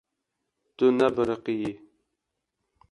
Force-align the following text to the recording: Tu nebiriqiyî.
Tu 0.75 0.85
nebiriqiyî. 0.97 1.71